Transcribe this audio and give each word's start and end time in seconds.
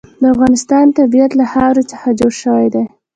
د 0.21 0.23
افغانستان 0.33 0.85
طبیعت 0.97 1.31
له 1.39 1.45
خاوره 1.51 1.83
څخه 1.91 2.07
جوړ 2.19 2.33
شوی 2.43 2.67
دی. 2.73 2.83